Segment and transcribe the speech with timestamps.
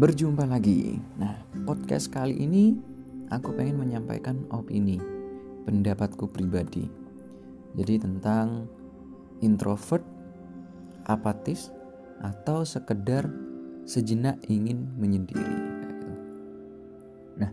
[0.00, 0.96] Berjumpa lagi.
[1.20, 2.72] Nah, podcast kali ini
[3.28, 4.96] aku pengen menyampaikan opini,
[5.68, 6.88] pendapatku pribadi.
[7.76, 8.64] Jadi tentang
[9.44, 10.00] introvert,
[11.04, 11.68] apatis,
[12.24, 13.28] atau sekedar
[13.84, 15.58] sejenak ingin menyendiri.
[17.36, 17.52] Nah,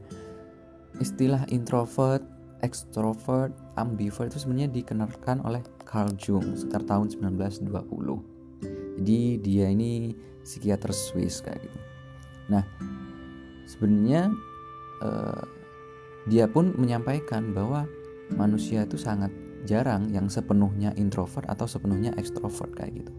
[1.04, 2.23] istilah introvert,
[2.64, 9.04] extrovert, ambivert itu sebenarnya dikenalkan oleh Carl Jung sekitar tahun 1920.
[9.04, 10.15] Jadi dia ini
[10.48, 11.96] psikiater Swiss kayak gitu.
[12.47, 12.64] Nah,
[13.68, 14.32] sebenarnya
[15.04, 15.43] uh,
[16.28, 17.87] dia pun menyampaikan bahwa
[18.36, 19.32] manusia itu sangat
[19.68, 23.14] jarang yang sepenuhnya introvert atau sepenuhnya ekstrovert kayak gitu.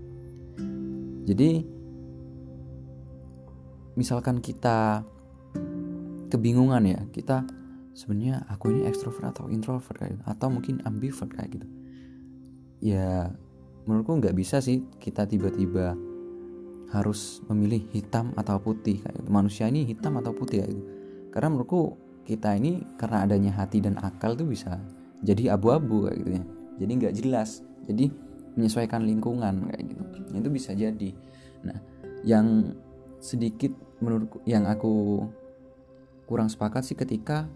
[1.28, 1.64] Jadi
[3.96, 5.04] misalkan kita
[6.32, 7.44] kebingungan ya, kita
[7.92, 11.68] sebenarnya aku ini ekstrovert atau introvert kayak gitu, atau mungkin ambivert kayak gitu.
[12.80, 13.32] Ya
[13.84, 15.96] menurutku nggak bisa sih kita tiba-tiba
[16.88, 19.28] harus memilih hitam atau putih kayak gitu.
[19.28, 20.84] manusia ini hitam atau putih kayak gitu.
[21.28, 21.82] Karena menurutku
[22.24, 24.80] kita ini karena adanya hati dan akal tuh bisa
[25.20, 26.44] jadi abu-abu kayak gitu ya.
[26.78, 27.50] Jadi nggak jelas
[27.84, 28.08] jadi
[28.56, 30.02] menyesuaikan lingkungan kayak gitu.
[30.32, 31.10] Itu bisa jadi.
[31.64, 31.78] Nah
[32.24, 32.72] yang
[33.20, 35.26] sedikit menurutku yang aku
[36.24, 37.48] kurang sepakat sih ketika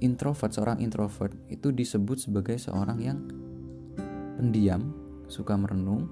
[0.00, 3.18] introvert seorang introvert itu disebut sebagai seorang yang
[4.40, 4.92] pendiam
[5.28, 6.08] suka merenung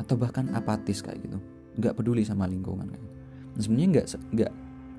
[0.00, 1.38] atau bahkan apatis kayak gitu.
[1.76, 3.02] Nggak peduli sama lingkungan kan
[3.58, 4.52] sebenarnya nggak nggak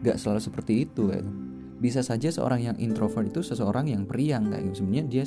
[0.04, 1.34] nggak selalu seperti itu kayak gitu.
[1.84, 4.84] bisa saja seorang yang introvert itu seseorang yang periang kayak gitu.
[4.84, 5.24] Sebenarnya dia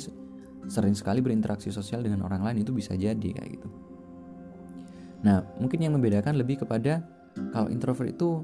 [0.65, 3.67] sering sekali berinteraksi sosial dengan orang lain itu bisa jadi kayak gitu.
[5.21, 7.05] Nah mungkin yang membedakan lebih kepada
[7.53, 8.41] kalau introvert itu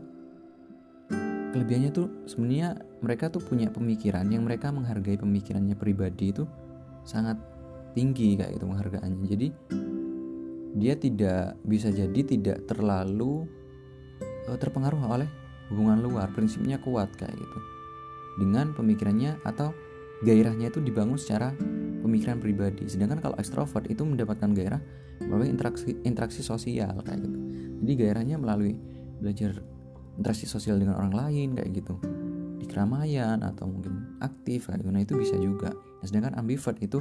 [1.58, 6.46] kelebihannya tuh sebenarnya mereka tuh punya pemikiran yang mereka menghargai pemikirannya pribadi itu
[7.02, 7.42] sangat
[7.98, 9.26] tinggi kayak gitu penghargaannya.
[9.26, 9.48] Jadi
[10.74, 13.46] dia tidak bisa jadi tidak terlalu
[14.50, 15.30] uh, terpengaruh oleh
[15.70, 17.60] hubungan luar prinsipnya kuat kayak gitu.
[18.42, 19.72] Dengan pemikirannya atau
[20.26, 21.54] gairahnya itu dibangun secara
[22.02, 22.90] pemikiran pribadi.
[22.90, 24.82] Sedangkan kalau ekstrovert itu mendapatkan gairah
[25.22, 27.38] melalui interaksi interaksi sosial kayak gitu.
[27.86, 28.74] Jadi gairahnya melalui
[29.22, 29.62] belajar
[30.18, 31.96] interaksi sosial dengan orang lain kayak gitu.
[32.58, 34.90] Di keramaian atau mungkin aktif kayak gitu.
[34.90, 35.72] Nah itu bisa juga.
[35.72, 36.98] Nah, sedangkan ambivert itu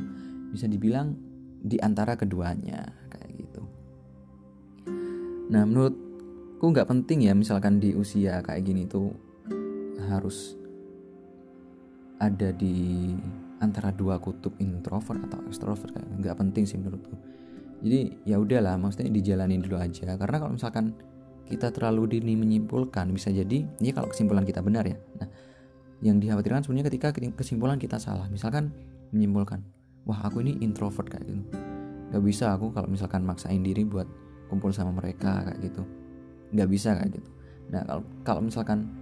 [0.53, 1.17] bisa dibilang
[1.63, 3.02] di antara keduanya
[5.53, 9.13] Nah menurutku nggak penting ya misalkan di usia kayak gini tuh
[10.09, 10.57] harus
[12.17, 13.13] ada di
[13.61, 17.13] antara dua kutub introvert atau extrovert kayak nggak penting sih menurutku.
[17.85, 20.97] Jadi ya udahlah maksudnya dijalanin dulu aja karena kalau misalkan
[21.45, 24.97] kita terlalu dini menyimpulkan bisa jadi ini kalau kesimpulan kita benar ya.
[25.21, 25.29] Nah
[26.03, 28.75] yang dikhawatirkan sebenarnya ketika kesimpulan kita salah misalkan
[29.15, 29.63] menyimpulkan
[30.03, 31.43] wah aku ini introvert kayak gitu
[32.11, 34.05] nggak bisa aku kalau misalkan maksain diri buat
[34.53, 35.83] kumpul sama mereka kayak gitu.
[36.53, 37.31] Nggak bisa kayak gitu.
[37.73, 38.93] Nah kalau kalau misalkan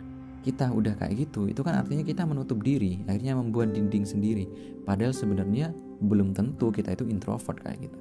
[0.41, 4.47] kita udah kayak gitu itu kan artinya kita menutup diri akhirnya membuat dinding sendiri.
[4.87, 7.99] Padahal sebenarnya belum tentu kita itu introvert kayak gitu.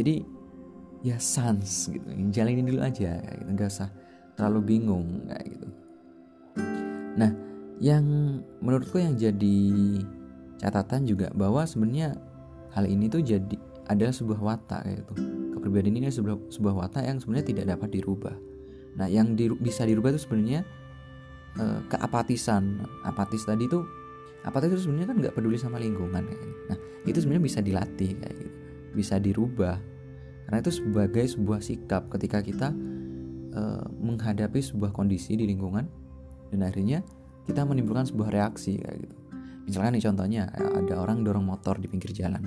[0.00, 0.14] Jadi
[1.04, 2.08] ya sans gitu.
[2.32, 3.50] Jalanin dulu aja kayak gitu.
[3.52, 3.90] Nggak usah
[4.40, 5.68] terlalu bingung kayak gitu.
[7.20, 7.30] Nah
[7.76, 8.04] yang
[8.64, 9.60] menurutku yang jadi
[10.56, 12.16] catatan juga bahwa sebenarnya
[12.72, 15.35] hal ini tuh jadi adalah sebuah watak gitu
[15.66, 18.38] kepribadian ini sebuah, sebuah watak yang sebenarnya tidak dapat dirubah.
[19.02, 20.62] Nah yang di, bisa dirubah itu sebenarnya
[21.58, 22.86] uh, keapatisan.
[23.02, 23.82] Apatis tadi itu
[24.46, 28.34] apatis itu sebenarnya kan nggak peduli sama lingkungan kayak nah itu sebenarnya bisa dilatih kayak
[28.38, 28.54] gitu.
[28.94, 29.76] Bisa dirubah.
[30.46, 32.70] Karena itu sebagai sebuah sikap ketika kita
[33.58, 35.82] uh, menghadapi sebuah kondisi di lingkungan
[36.54, 37.02] dan akhirnya
[37.42, 39.16] kita menimbulkan sebuah reaksi kayak gitu.
[39.66, 42.38] Misalkan nih contohnya ada orang dorong motor di pinggir jalan.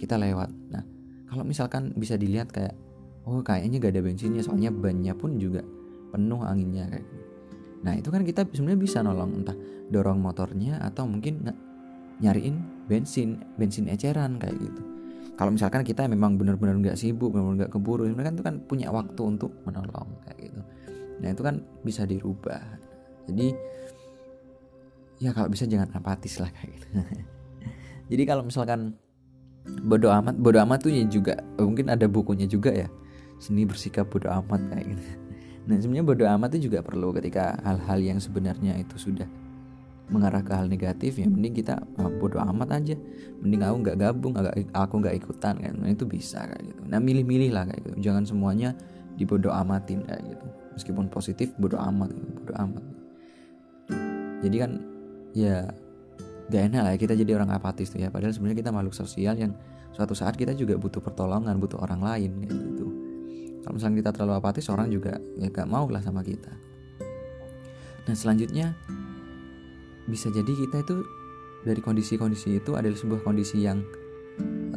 [0.00, 0.48] Kita lewat.
[0.72, 0.95] Nah
[1.26, 2.74] kalau misalkan bisa dilihat kayak
[3.26, 5.62] oh kayaknya gak ada bensinnya soalnya bannya pun juga
[6.14, 7.24] penuh anginnya kayak gitu.
[7.82, 9.56] nah itu kan kita sebenarnya bisa nolong entah
[9.90, 11.46] dorong motornya atau mungkin
[12.22, 14.82] nyariin bensin bensin eceran kayak gitu.
[15.36, 18.88] Kalau misalkan kita memang benar-benar nggak sibuk benar-benar nggak keburu sebenarnya kan itu kan punya
[18.88, 20.60] waktu untuk menolong kayak gitu.
[21.20, 22.62] Nah itu kan bisa dirubah.
[23.28, 23.52] Jadi
[25.20, 26.86] ya kalau bisa jangan apatis lah kayak gitu.
[28.16, 28.96] Jadi kalau misalkan
[29.86, 32.88] bodoh amat bodoh amat tuh ya juga mungkin ada bukunya juga ya.
[33.36, 35.06] Seni bersikap bodoh amat kayak gitu.
[35.66, 39.26] Nah sebenarnya bodoh amat itu juga perlu ketika hal-hal yang sebenarnya itu sudah
[40.06, 42.94] mengarah ke hal negatif ya mending kita oh, bodoh amat aja.
[43.42, 46.82] Mending aku nggak gabung agak aku nggak ikutan kan nah, itu bisa kayak gitu.
[46.86, 47.96] Nah milih-milih lah kayak gitu.
[48.10, 48.70] Jangan semuanya
[49.18, 50.46] dibodoh amatin kayak gitu.
[50.78, 52.84] Meskipun positif bodoh amat bodoh amat.
[54.46, 54.70] Jadi kan
[55.34, 55.66] ya
[56.46, 58.08] gak enak lah ya kita jadi orang apatis tuh ya.
[58.08, 59.52] Padahal sebenarnya kita makhluk sosial yang
[59.90, 62.86] suatu saat kita juga butuh pertolongan butuh orang lain kayak gitu.
[63.64, 66.52] Kalau misalnya kita terlalu apatis orang juga ya gak mau lah sama kita.
[68.06, 68.78] Nah selanjutnya
[70.06, 71.02] bisa jadi kita itu
[71.66, 73.82] dari kondisi-kondisi itu adalah sebuah kondisi yang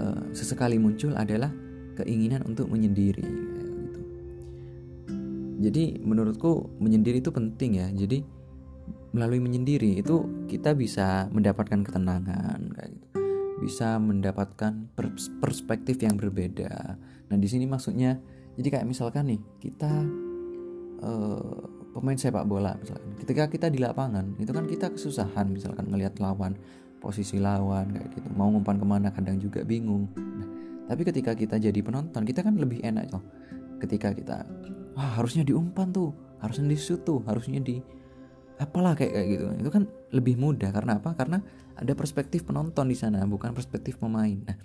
[0.02, 1.54] uh, sesekali muncul adalah
[2.02, 4.02] keinginan untuk menyendiri gitu.
[5.60, 7.92] jadi menurutku menyendiri itu penting ya.
[7.92, 8.39] Jadi
[9.12, 13.10] melalui menyendiri itu kita bisa mendapatkan ketenangan kayak gitu
[13.60, 14.88] bisa mendapatkan
[15.44, 16.96] perspektif yang berbeda.
[17.28, 18.16] Nah, di sini maksudnya
[18.56, 19.92] jadi kayak misalkan nih, kita
[21.04, 21.60] uh,
[21.92, 23.20] pemain sepak bola misalkan.
[23.20, 26.56] Ketika kita di lapangan, itu kan kita kesusahan misalkan ngelihat lawan,
[27.04, 28.28] posisi lawan kayak gitu.
[28.34, 30.08] Mau ngumpan ke mana kadang juga bingung.
[30.16, 30.48] Nah,
[30.88, 33.24] tapi ketika kita jadi penonton, kita kan lebih enak loh.
[33.80, 34.44] Ketika kita
[34.96, 36.12] wah harusnya diumpan tuh,
[36.44, 37.80] harusnya di tuh, harusnya di
[38.60, 39.46] apalah kayak kayak gitu.
[39.66, 40.70] Itu kan lebih mudah.
[40.76, 41.16] Karena apa?
[41.16, 41.40] Karena
[41.80, 44.36] ada perspektif penonton di sana bukan perspektif pemain.
[44.44, 44.60] Nah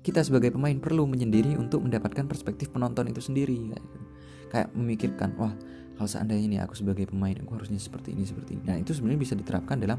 [0.00, 3.98] kita sebagai pemain perlu menyendiri untuk mendapatkan perspektif penonton itu sendiri kayak, gitu.
[4.54, 5.50] kayak memikirkan wah
[5.98, 8.64] kalau seandainya ini aku sebagai pemain aku harusnya seperti ini seperti ini.
[8.64, 9.98] Nah itu sebenarnya bisa diterapkan dalam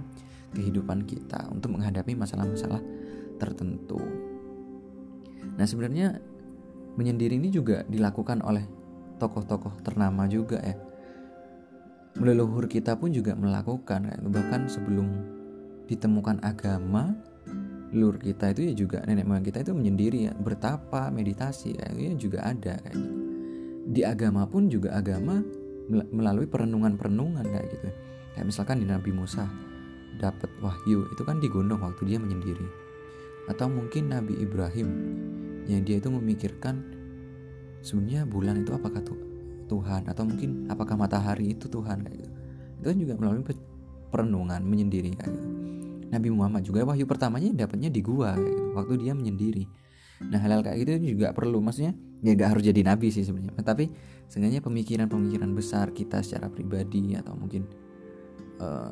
[0.56, 2.80] kehidupan kita untuk menghadapi masalah-masalah
[3.36, 4.00] tertentu.
[5.60, 6.24] Nah sebenarnya
[6.96, 8.64] menyendiri ini juga dilakukan oleh
[9.20, 10.87] tokoh-tokoh ternama juga ya
[12.22, 15.08] leluhur kita pun juga melakukan bahkan sebelum
[15.86, 17.14] ditemukan agama
[17.94, 22.44] leluhur kita itu ya juga nenek moyang kita itu menyendiri ya bertapa meditasi ya juga
[22.44, 23.12] ada kayak gitu.
[23.88, 25.40] di agama pun juga agama
[25.88, 27.88] melalui perenungan-perenungan kayak gitu.
[28.36, 29.48] Kayak misalkan di Nabi Musa
[30.20, 32.68] dapat wahyu itu kan di gunung waktu dia menyendiri.
[33.48, 34.88] Atau mungkin Nabi Ibrahim
[35.72, 36.84] yang dia itu memikirkan
[37.80, 39.16] sebenarnya bulan itu apakah tuh
[39.68, 42.32] Tuhan atau mungkin apakah matahari itu Tuhan kayak gitu.
[42.82, 43.44] Itu kan juga melalui
[44.08, 45.48] perenungan menyendiri kayak gitu.
[46.08, 48.64] Nabi Muhammad juga wahyu pertamanya dapatnya di gua kayak gitu.
[48.74, 49.64] Waktu dia menyendiri.
[50.32, 51.94] Nah hal-hal kayak gitu juga perlu maksudnya
[52.26, 53.62] ya gak harus jadi nabi sih sebenarnya.
[53.62, 53.92] Tapi
[54.32, 57.68] seenggaknya pemikiran-pemikiran besar kita secara pribadi atau mungkin
[58.64, 58.92] uh,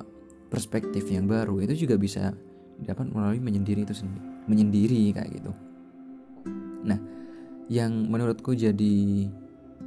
[0.51, 2.36] perspektif yang baru itu juga bisa
[2.77, 4.22] dapat melalui menyendiri itu sendiri.
[4.45, 5.51] Menyendiri kayak gitu.
[6.86, 7.00] Nah
[7.66, 9.25] yang menurutku jadi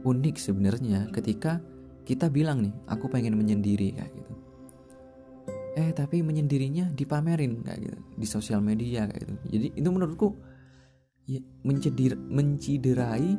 [0.04, 1.58] unik sebenarnya ketika
[2.08, 4.34] kita bilang nih aku pengen menyendiri kayak gitu.
[5.78, 9.34] Eh tapi menyendirinya dipamerin kayak gitu di sosial media kayak gitu.
[9.52, 10.28] Jadi itu menurutku
[11.28, 13.30] ya, mencedir menciderai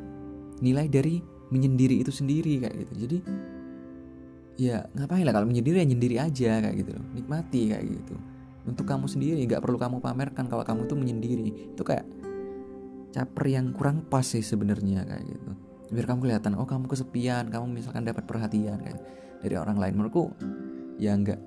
[0.61, 1.17] nilai dari
[1.49, 2.93] menyendiri itu sendiri kayak gitu.
[3.07, 3.17] Jadi
[4.59, 7.05] ya ngapain lah kalau menyendiri ya nyendiri aja kayak gitu loh.
[7.17, 8.15] Nikmati kayak gitu.
[8.69, 11.73] Untuk kamu sendiri nggak perlu kamu pamerkan kalau kamu tuh menyendiri.
[11.73, 12.05] Itu kayak
[13.09, 17.65] caper yang kurang pas sih sebenarnya kayak gitu biar kamu kelihatan oh kamu kesepian kamu
[17.69, 18.97] misalkan dapat perhatian kan
[19.41, 19.93] dari orang lain.
[19.97, 20.33] Menurutku
[21.01, 21.39] ya nggak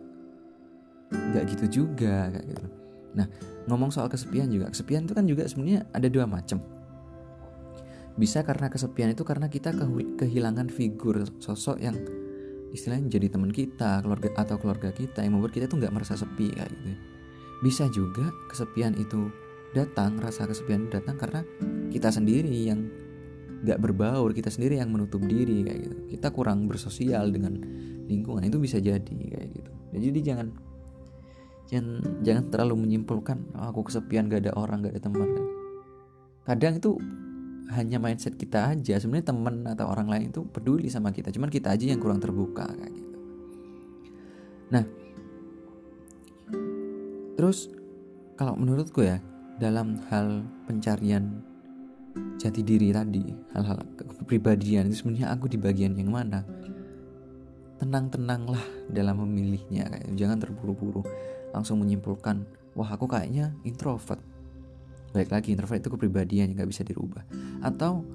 [1.13, 2.67] nggak gitu juga kayak gitu.
[3.15, 3.27] Nah
[3.71, 6.59] ngomong soal kesepian juga kesepian itu kan juga sebenarnya ada dua macam.
[8.13, 9.73] Bisa karena kesepian itu karena kita
[10.21, 11.97] kehilangan figur sosok yang
[12.73, 16.57] istilahnya jadi teman kita keluarga atau keluarga kita yang membuat kita tuh nggak merasa sepi
[16.57, 16.93] kayak gitu
[17.63, 19.31] bisa juga kesepian itu
[19.73, 21.47] datang rasa kesepian datang karena
[21.95, 22.91] kita sendiri yang
[23.63, 25.97] nggak berbaur kita sendiri yang menutup diri kayak gitu.
[26.19, 27.59] Kita kurang bersosial dengan
[28.11, 29.73] lingkungan itu bisa jadi kayak gitu.
[29.95, 30.47] Jadi jangan
[31.71, 35.29] jangan jangan terlalu menyimpulkan oh, aku kesepian gak ada orang gak ada teman.
[36.43, 36.99] Kadang itu
[37.73, 41.73] hanya mindset kita aja sebenarnya teman atau orang lain itu peduli sama kita cuman kita
[41.73, 43.19] aja yang kurang terbuka kayak gitu.
[44.75, 44.85] Nah
[47.39, 47.71] terus
[48.37, 49.23] kalau menurutku ya
[49.57, 51.52] dalam hal pencarian
[52.37, 53.23] jati diri tadi
[53.55, 56.45] hal-hal kepribadian itu sebenarnya aku di bagian yang mana?
[57.79, 61.03] Tenang-tenanglah dalam memilihnya jangan terburu-buru.
[61.51, 62.47] Langsung menyimpulkan
[62.79, 64.23] wah aku kayaknya introvert.
[65.13, 67.27] Baik lagi introvert itu kepribadian yang nggak bisa dirubah.
[67.61, 68.07] Atau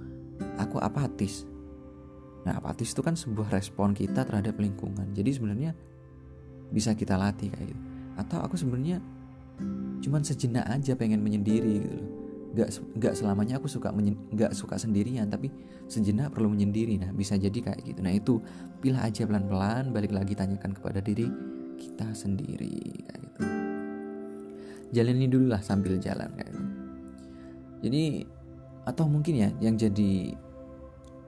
[0.57, 1.43] aku apatis.
[2.47, 5.11] Nah apatis itu kan sebuah respon kita terhadap lingkungan.
[5.11, 5.75] Jadi sebenarnya
[6.71, 7.81] bisa kita latih kayak gitu.
[8.17, 9.03] Atau aku sebenarnya
[10.01, 12.06] cuman sejenak aja pengen menyendiri gitu
[12.57, 15.53] gak gak selamanya aku suka nggak suka sendirian tapi
[15.85, 16.97] sejenak perlu menyendiri.
[16.97, 17.99] Nah bisa jadi kayak gitu.
[18.01, 18.41] Nah itu
[18.81, 21.29] pilih aja pelan pelan balik lagi tanyakan kepada diri
[21.77, 23.41] kita sendiri kayak gitu.
[24.97, 26.73] Jalani dulu lah sambil jalan kayak gitu.
[27.85, 28.03] Jadi
[28.89, 30.33] atau mungkin ya yang jadi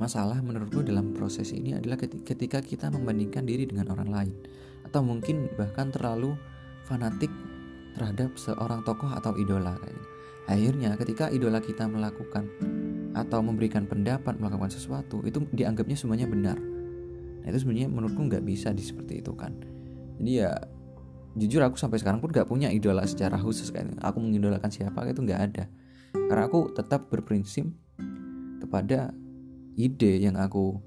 [0.02, 4.36] masalah menurutku dalam proses ini adalah ketika kita membandingkan diri dengan orang lain.
[4.82, 6.34] Atau mungkin bahkan terlalu
[6.90, 7.30] fanatik
[7.94, 10.19] terhadap seorang tokoh atau idola kayak gitu
[10.50, 12.50] Akhirnya ketika idola kita melakukan
[13.14, 16.58] atau memberikan pendapat melakukan sesuatu itu dianggapnya semuanya benar.
[16.58, 19.54] Nah itu sebenarnya menurutku nggak bisa di seperti itu kan.
[20.18, 20.50] Jadi ya
[21.38, 23.94] jujur aku sampai sekarang pun nggak punya idola secara khusus kan.
[24.02, 25.70] Aku mengidolakan siapa itu nggak ada.
[26.18, 27.70] Karena aku tetap berprinsip
[28.66, 29.14] kepada
[29.78, 30.82] ide yang aku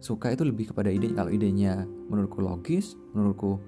[0.00, 3.60] suka itu lebih kepada ide kalau idenya menurutku logis menurutku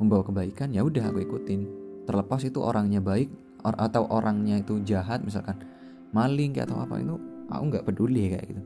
[0.00, 1.60] membawa kebaikan ya udah aku ikutin
[2.04, 3.28] terlepas itu orangnya baik
[3.64, 5.56] or atau orangnya itu jahat misalkan
[6.10, 7.16] maling kayak atau apa itu
[7.50, 8.62] aku nggak peduli kayak gitu.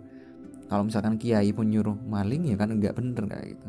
[0.65, 3.69] Kalau misalkan kiai pun nyuruh maling ya kan nggak bener kayak gitu.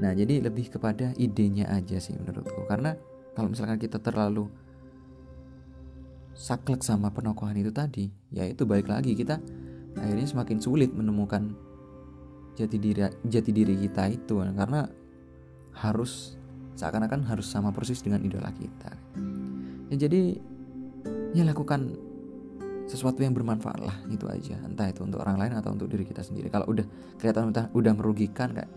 [0.00, 2.64] Nah jadi lebih kepada idenya aja sih menurutku.
[2.68, 2.96] Karena
[3.32, 4.48] kalau misalkan kita terlalu
[6.36, 9.36] saklek sama penokohan itu tadi ya itu balik lagi kita
[9.98, 11.52] akhirnya semakin sulit menemukan
[12.56, 14.40] jati diri jati diri kita itu.
[14.40, 14.84] Karena
[15.76, 16.36] harus
[16.76, 18.92] seakan-akan harus sama persis dengan idola kita
[19.90, 20.38] ya jadi
[21.34, 21.98] ya lakukan
[22.90, 24.58] sesuatu yang bermanfaat lah itu aja.
[24.66, 26.50] Entah itu untuk orang lain atau untuk diri kita sendiri.
[26.50, 26.82] Kalau udah
[27.22, 28.70] kelihatan udah, udah merugikan kayak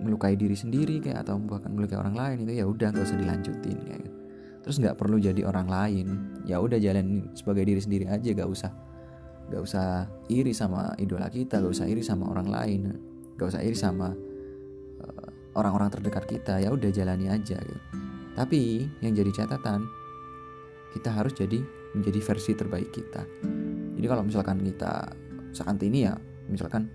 [0.00, 3.76] melukai diri sendiri kayak atau bahkan melukai orang lain itu ya udah gak usah dilanjutin
[3.82, 4.16] kayak gitu.
[4.62, 6.06] terus nggak perlu jadi orang lain.
[6.48, 8.30] Ya udah jalan sebagai diri sendiri aja.
[8.32, 8.72] Gak usah
[9.48, 12.80] gak usah iri sama idola kita gak usah iri sama orang lain
[13.40, 16.60] gak usah iri sama uh, orang-orang terdekat kita.
[16.60, 17.97] Ya udah jalani aja gitu
[18.38, 19.82] tapi yang jadi catatan
[20.94, 21.58] kita harus jadi
[21.98, 23.26] menjadi versi terbaik kita.
[23.98, 25.10] Jadi kalau misalkan kita
[25.50, 26.14] saat ini ya
[26.46, 26.86] misalkan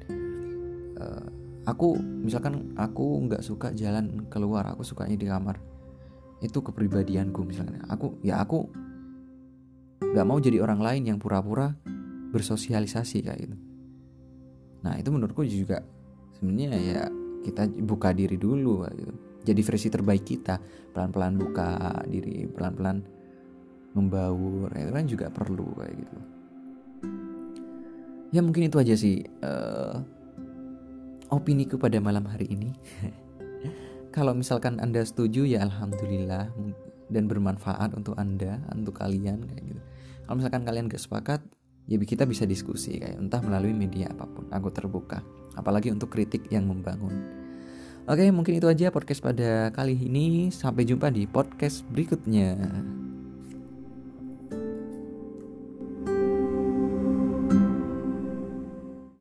[0.96, 1.28] uh,
[1.68, 5.60] aku misalkan aku nggak suka jalan keluar aku sukanya di kamar.
[6.40, 7.84] Itu kepribadianku misalnya.
[7.92, 8.72] Aku ya aku
[10.00, 11.76] nggak mau jadi orang lain yang pura-pura
[12.32, 13.56] bersosialisasi kayak gitu.
[14.88, 15.84] Nah itu menurutku juga
[16.40, 17.04] sebenarnya ya
[17.44, 20.56] kita buka diri dulu gitu jadi versi terbaik kita.
[20.96, 21.68] Pelan-pelan buka
[22.08, 23.04] diri pelan-pelan
[23.94, 24.72] membaur.
[24.74, 26.18] Itu kan juga perlu kayak gitu.
[28.34, 30.02] Ya mungkin itu aja sih uh,
[31.30, 32.74] opiniku pada malam hari ini.
[34.16, 36.50] Kalau misalkan anda setuju ya alhamdulillah
[37.10, 39.82] dan bermanfaat untuk anda untuk kalian kayak gitu.
[40.26, 41.42] Kalau misalkan kalian gak sepakat
[41.90, 45.22] ya kita bisa diskusi kayak entah melalui media apa pun aku terbuka.
[45.54, 47.43] Apalagi untuk kritik yang membangun
[48.10, 50.50] oke mungkin itu aja podcast pada kali ini.
[50.52, 52.58] Sampai jumpa di podcast berikutnya